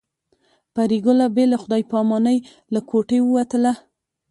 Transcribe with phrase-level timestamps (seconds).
[0.73, 2.37] پري ګله بې له خدای په امانۍ
[2.73, 3.73] له کوټې ووتله